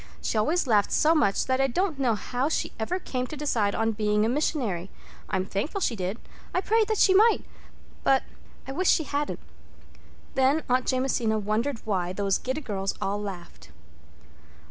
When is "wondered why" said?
11.37-12.13